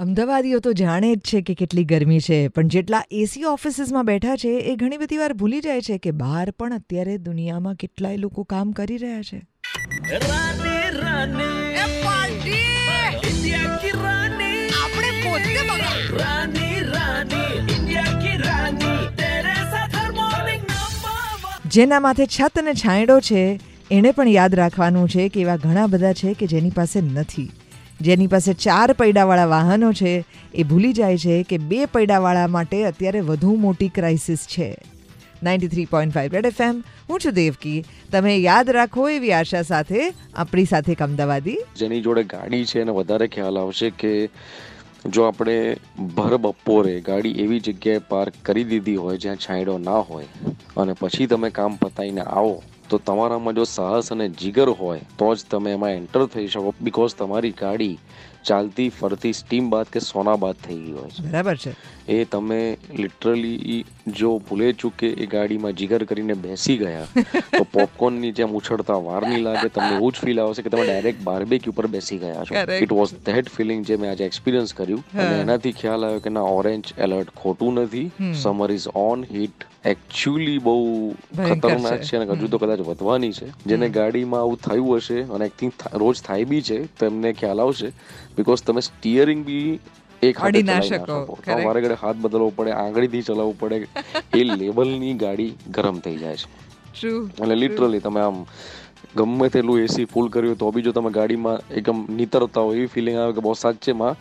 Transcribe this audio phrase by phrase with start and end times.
[0.00, 4.48] અમદાવાદીઓ તો જાણે જ છે કે કેટલી ગરમી છે પણ જેટલા એસી ઓફિસીસમાં બેઠા છે
[4.48, 8.70] એ ઘણી બધી વાર ભૂલી જાય છે કે બહાર પણ અત્યારે દુનિયામાં કેટલાય લોકો કામ
[8.70, 9.42] કરી રહ્યા છે.
[21.68, 23.60] જેના માથે છત અને છાંયડો છે
[23.90, 27.50] એણે પણ યાદ રાખવાનું છે કે એવા ઘણા બધા છે કે જેની પાસે નથી.
[28.00, 30.14] જેની પાસે ચાર પૈડાવાળા વાહનો છે,
[30.54, 34.70] એ ભૂલી જાય છે કે બે પૈડાવાળા માટે અત્યારે વધુ મોટી ક્રાઇસિસ છે.
[35.42, 37.84] Ninety three point five red FM હું છું દેવકી.
[38.12, 40.00] તમે યાદ રાખો એવી આશા સાથે
[40.34, 41.58] આપણી સાથે એક અમદાવાદી.
[41.76, 44.12] જેની જોડે ગાડી છે એને વધારે ખ્યાલ આવશે કે
[45.06, 45.76] જો આપણે
[46.16, 50.26] ભર બપોરે ગાડી એવી જગ્યાએ પાર્ક કરી દીધી હોય જ્યાં છાંયડો ના હોય
[50.76, 55.46] અને પછી તમે કામ પતાવીને આવો તો તમારામાં જો સાહસ અને જીગર હોય તો જ
[55.50, 56.74] તમે એમાં એન્ટર થઈ શકો.
[56.80, 57.94] બિકોઝ તમારી ગાડી
[58.48, 61.24] ચાલતી ફરતી સ્ટીમ બાદ કે સોના બાદ થઈ ગઈ હોય છે.
[61.32, 61.72] બરાબર છે.
[62.08, 62.60] એ તમે
[63.00, 63.78] લિટરલી
[64.20, 67.24] જો ભૂલે ચૂકે એ ગાડીમાં જીગર કરીને બેસી ગયા
[67.56, 71.22] તો પોપકોર્નની જેમ ઉછળતા વાર નહીં લાગે તમને એવું જ ફીલ આવશે કે તમે ડાયરેક્ટ
[71.28, 72.54] બાર્બેક્યુ ઉપર બેસી ગયા છો.
[72.86, 75.04] ઇટ વોઝ ધેટ ફિલિંગ જે મેં આજે એક્સપિરિયન્સ કર્યું.
[75.16, 78.06] અને એનાથી ખ્યાલ આવ્યો કે ના ઓરેન્જ એલર્ટ ખોટું નથી.
[78.42, 80.74] Summer is on heat actually બહુ
[81.36, 82.08] ખતરનાક છે.
[82.08, 83.48] છે અને હજુ તો કદાચ વધવાની છે.
[83.66, 87.60] જેને ગાડીમાં આવું થયું હશે અને આઈ થિંક રોજ થાય બી છે તો એમને ખ્યાલ
[87.60, 87.88] આવશે.
[88.36, 89.80] બિકોઝ તમે સ્ટીયરિંગ બી
[90.22, 91.38] એક હાથે ના શકો.
[91.46, 93.86] તમારે ઘડે હાથ બદલવો પડે આંગળીથી ચલાવવું પડે.
[94.40, 96.48] એ લેવલની ગાડી ગરમ થઈ જાય છે.
[97.38, 98.44] એટલે લિટરલી તમે આમ
[99.16, 103.18] ગમે તેટલું એસી ફૂલ કર્યું તો બી જો તમે ગાડીમાં એકદમ નીતરતા હોય એવી ફિલિંગ
[103.18, 104.16] આવે કે બહુ સાચેમાં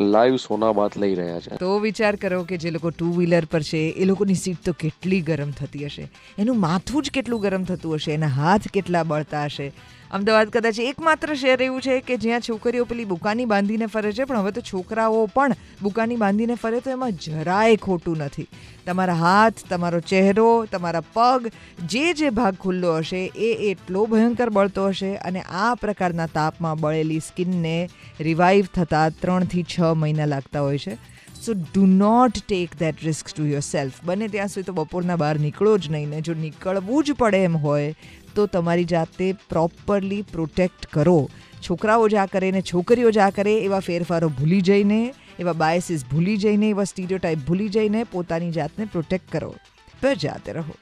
[0.00, 1.56] લાઈવ સોના બાત લઈ રહ્યા છે.
[1.56, 5.20] તો વિચાર કરો કે જે લોકો ટુ વ્હીલર પર છે, એ લોકોની સીટ તો કેટલી
[5.20, 6.08] ગરમ થતી હશે.
[6.38, 9.72] એનું માથું જ કેટલું ગરમ થતું હશે, એના હાથ કેટલા બળતા હશે.
[10.10, 14.40] અમદાવાદ કદાચ એકમાત્ર શહેર એવું છે કે જ્યાં છોકરીઓ પેલી બુકાની બાંધીને ફરે છે, પણ
[14.40, 18.46] હવે તો છોકરાઓ પણ બુકાની બાંધીને ફરે તો એમાં જરાય ખોટું નથી.
[18.86, 21.52] તમારા હાથ, તમારો ચહેરો, તમારા પગ,
[21.86, 27.20] જે જે ભાગ ખુલ્લો હશે, એ એટલો ભયંકર બળતો હશે અને આ પ્રકારના તાપમાં બળેલી
[27.20, 27.90] સ્કિનને
[28.20, 30.94] રિવાઇવ થતાં ત્રણથી છ મહિના લાગતા હોય છે.
[31.42, 35.78] So do not take that risk to yourself બને ત્યાં સુધી તો બપોરના બહાર નીકળો
[35.78, 36.20] જ નહીં ને.
[36.20, 37.94] જો નીકળવું જ પડે એમ હોય,
[38.34, 41.30] તો તમારી જાતે પ્રોપરલી પ્રોટેક્ટ કરો.
[41.70, 46.04] છોકરાઓ જ આ કરે ને છોકરીઓ જ આ કરે, એવા ફેરફારો ભૂલી જઈને, એવા બાયસીસ
[46.04, 49.54] ભૂલી જઈને, એવા સ્ટીરિયોટાઈપ ભૂલી જઈને પોતાની જાતને પ્રોટેક્ટ કરો.
[50.02, 50.74] પર જાતે રહો.